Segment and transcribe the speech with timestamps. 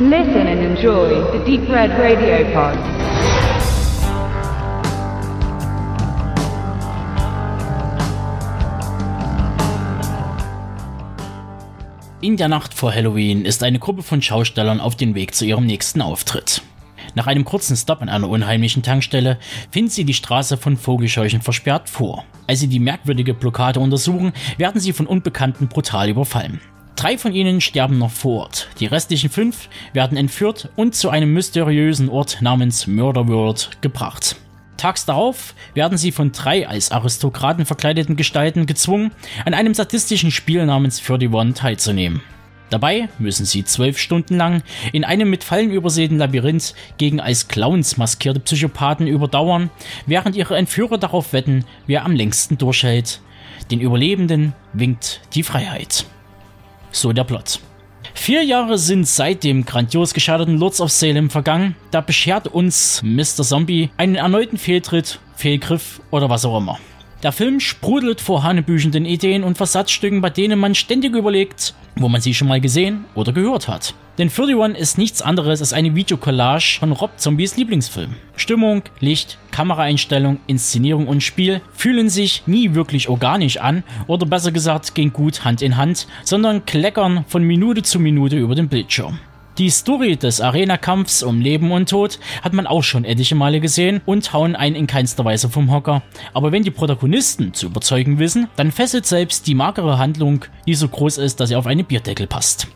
[0.00, 2.78] Listen and enjoy the Deep Red Radio Pod.
[12.20, 15.66] In der Nacht vor Halloween ist eine Gruppe von Schaustellern auf dem Weg zu ihrem
[15.66, 16.62] nächsten Auftritt.
[17.16, 19.40] Nach einem kurzen Stopp an einer unheimlichen Tankstelle
[19.72, 22.24] finden sie die Straße von Vogelscheuchen versperrt vor.
[22.46, 26.60] Als sie die merkwürdige Blockade untersuchen, werden sie von Unbekannten brutal überfallen.
[26.98, 28.70] Drei von ihnen sterben noch vor Ort.
[28.80, 34.34] Die restlichen fünf werden entführt und zu einem mysteriösen Ort namens Murder World gebracht.
[34.76, 39.12] Tags darauf werden sie von drei als Aristokraten verkleideten Gestalten gezwungen,
[39.44, 42.20] an einem sadistischen Spiel namens 31 teilzunehmen.
[42.68, 47.96] Dabei müssen sie zwölf Stunden lang in einem mit Fallen übersäten Labyrinth gegen als Clowns
[47.96, 49.70] maskierte Psychopathen überdauern,
[50.06, 53.20] während ihre Entführer darauf wetten, wer am längsten durchhält.
[53.70, 56.04] Den Überlebenden winkt die Freiheit.
[56.90, 57.60] So der Plot.
[58.14, 61.76] Vier Jahre sind seit dem grandios gescheiterten Lords of Salem vergangen.
[61.90, 63.44] Da beschert uns Mr.
[63.44, 66.78] Zombie einen erneuten Fehltritt, Fehlgriff oder was auch immer.
[67.24, 72.20] Der Film sprudelt vor hanebüchenden Ideen und Versatzstücken, bei denen man ständig überlegt, wo man
[72.20, 73.94] sie schon mal gesehen oder gehört hat.
[74.18, 78.14] Denn 31 ist nichts anderes als eine Videocollage von Rob Zombies Lieblingsfilm.
[78.36, 84.94] Stimmung, Licht, Kameraeinstellung, Inszenierung und Spiel fühlen sich nie wirklich organisch an oder besser gesagt
[84.94, 89.18] gehen gut Hand in Hand, sondern kleckern von Minute zu Minute über den Bildschirm.
[89.58, 94.00] Die Story des Arena-Kampfs um Leben und Tod hat man auch schon etliche Male gesehen
[94.06, 96.04] und hauen einen in keinster Weise vom Hocker.
[96.32, 100.86] Aber wenn die Protagonisten zu überzeugen wissen, dann fesselt selbst die magere Handlung, die so
[100.86, 102.68] groß ist, dass sie auf eine Bierdeckel passt.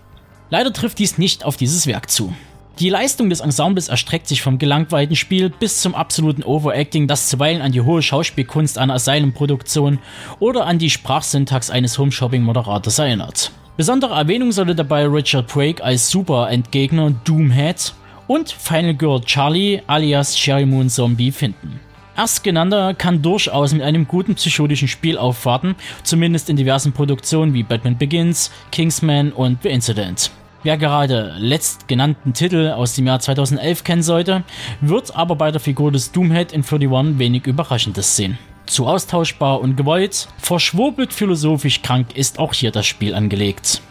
[0.50, 2.34] Leider trifft dies nicht auf dieses Werk zu.
[2.80, 7.62] Die Leistung des Ensembles erstreckt sich vom gelangweilten Spiel bis zum absoluten Overacting, das zuweilen
[7.62, 10.00] an die hohe Schauspielkunst einer Asylum-Produktion
[10.40, 13.52] oder an die Sprachsyntax eines Home-Shopping-Moderators erinnert.
[13.74, 17.94] Besondere Erwähnung sollte dabei Richard Brake als Super-Endgegner Doomhead
[18.26, 21.80] und Final Girl Charlie alias Sherry Moon Zombie finden.
[22.14, 27.96] Erstgenannter kann durchaus mit einem guten psychotischen Spiel aufwarten, zumindest in diversen Produktionen wie Batman
[27.96, 30.30] Begins, Kingsman und The Incident.
[30.62, 34.44] Wer gerade letztgenannten Titel aus dem Jahr 2011 kennen sollte,
[34.82, 38.36] wird aber bei der Figur des Doomhead in 31 wenig Überraschendes sehen
[38.72, 40.28] zu austauschbar und gewollt.
[40.38, 43.82] Verschwurbelt philosophisch krank ist auch hier das Spiel angelegt.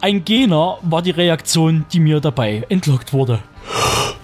[0.00, 3.40] Ein Gener war die Reaktion, die mir dabei entlockt wurde.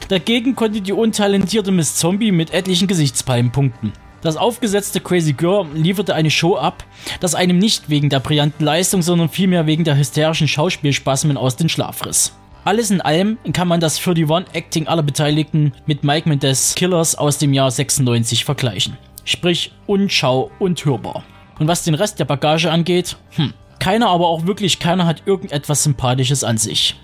[0.09, 3.93] Dagegen konnte die untalentierte Miss Zombie mit etlichen Gesichtspalmen punkten.
[4.21, 6.85] Das aufgesetzte Crazy Girl lieferte eine Show ab,
[7.21, 11.69] das einem nicht wegen der brillanten Leistung, sondern vielmehr wegen der hysterischen Schauspielspasmen aus den
[11.69, 12.33] Schlaf riss.
[12.64, 17.36] Alles in allem kann man das 31 Acting aller Beteiligten mit Mike Mendes Killers aus
[17.36, 18.97] dem Jahr 96 vergleichen.
[19.25, 21.25] Sprich unschau und hörbar.
[21.58, 25.82] Und was den Rest der Bagage angeht, hm, keiner, aber auch wirklich keiner hat irgendetwas
[25.82, 26.97] Sympathisches an sich.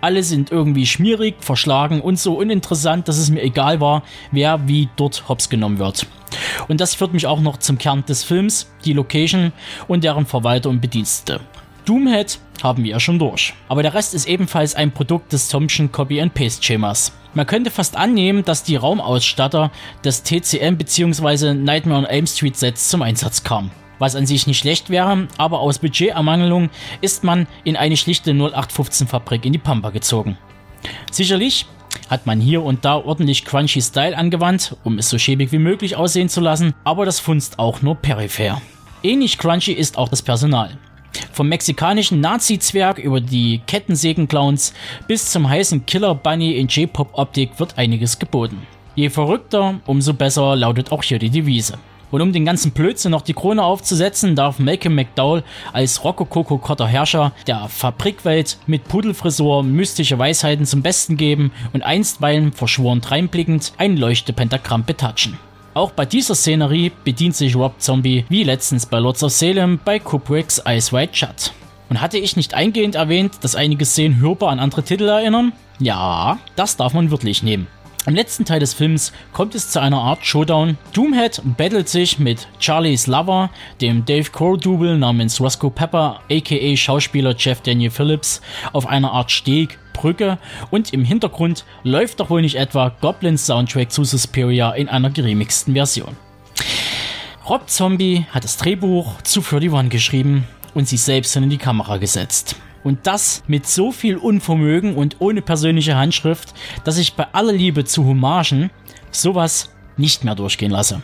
[0.00, 4.02] Alle sind irgendwie schmierig, verschlagen und so uninteressant, dass es mir egal war,
[4.32, 6.06] wer wie dort hops genommen wird.
[6.66, 9.52] Und das führt mich auch noch zum Kern des Films, die Location
[9.86, 11.40] und deren Verwalter und Bedienstete.
[11.84, 13.54] Doomhead haben wir ja schon durch.
[13.68, 17.12] Aber der Rest ist ebenfalls ein Produkt des Thompson Copy-and-Paste-Schemas.
[17.34, 19.70] Man könnte fast annehmen, dass die Raumausstatter
[20.02, 21.54] des TCM bzw.
[21.54, 23.70] Nightmare on Elm Street Sets zum Einsatz kamen.
[23.98, 26.70] Was an sich nicht schlecht wäre, aber aus Budgetermangelung
[27.00, 30.38] ist man in eine schlichte 0815 Fabrik in die Pampa gezogen.
[31.12, 31.66] Sicherlich
[32.10, 35.96] hat man hier und da ordentlich crunchy Style angewandt, um es so schäbig wie möglich
[35.96, 38.60] aussehen zu lassen, aber das funzt auch nur peripher.
[39.02, 40.78] Ähnlich crunchy ist auch das Personal.
[41.32, 44.74] Vom mexikanischen Nazi-Zwerg über die Kettensägen-Clowns
[45.08, 48.66] bis zum heißen Killer-Bunny in J-Pop-Optik wird einiges geboten.
[48.94, 51.78] Je verrückter, umso besser lautet auch hier die Devise.
[52.10, 55.42] Und um den ganzen Blödsinn noch die Krone aufzusetzen, darf Malcolm McDowell
[55.72, 63.00] als Rokoko-Kotter Herrscher der Fabrikwelt mit Pudelfrisur mystische Weisheiten zum Besten geben und einstweilen verschworen
[63.00, 65.38] dreinblickend ein Leuchtepentagramm betatschen.
[65.74, 69.98] Auch bei dieser Szenerie bedient sich Rob Zombie wie letztens bei Lords of Salem bei
[69.98, 71.52] Kubricks Ice White Shut.
[71.90, 75.52] Und hatte ich nicht eingehend erwähnt, dass einige Szenen hörbar an andere Titel erinnern?
[75.80, 77.66] Ja, das darf man wirklich nehmen.
[78.06, 80.78] Im letzten Teil des Films kommt es zu einer Art Showdown.
[80.92, 83.50] Doomhead battelt sich mit Charlies Lover,
[83.80, 88.42] dem Dave Core-Double namens Roscoe Pepper, aka Schauspieler Jeff Daniel Phillips,
[88.72, 90.38] auf einer Art Steg, Brücke
[90.70, 95.72] und im Hintergrund läuft doch wohl nicht etwa Goblins Soundtrack zu Suspiria in einer geremixten
[95.72, 96.16] Version.
[97.48, 102.56] Rob Zombie hat das Drehbuch zu 31 geschrieben und sich selbst in die Kamera gesetzt.
[102.82, 106.52] Und das mit so viel Unvermögen und ohne persönliche Handschrift,
[106.84, 108.70] dass ich bei aller Liebe zu Hommagen
[109.10, 111.00] sowas nicht mehr durchgehen lasse.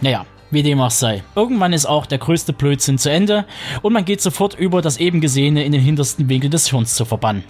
[0.00, 1.22] Naja, Wie dem auch sei.
[1.36, 3.44] Irgendwann ist auch der größte Blödsinn zu Ende
[3.82, 7.04] und man geht sofort über, das eben Gesehene in den hintersten Winkel des Hirns zu
[7.04, 7.44] verbannen.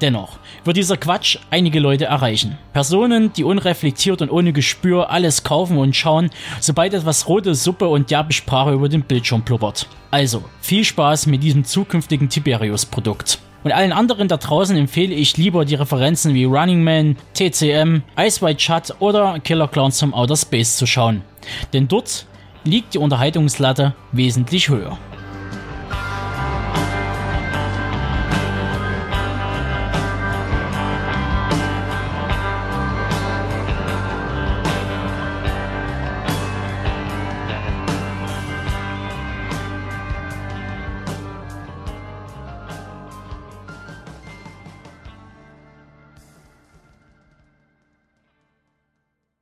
[0.00, 2.58] Dennoch wird dieser Quatsch einige Leute erreichen.
[2.72, 6.30] Personen, die unreflektiert und ohne Gespür alles kaufen und schauen,
[6.60, 9.88] sobald etwas rote Suppe und derbe Sprache über den Bildschirm blubbert.
[10.10, 13.38] Also, viel Spaß mit diesem zukünftigen Tiberius-Produkt.
[13.64, 18.42] Und allen anderen da draußen empfehle ich lieber die Referenzen wie Running Man, TCM, Ice
[18.42, 21.22] White Shut oder Killer Clowns from Outer Space zu schauen.
[21.72, 22.26] Denn dort
[22.64, 24.98] liegt die Unterhaltungslatte wesentlich höher.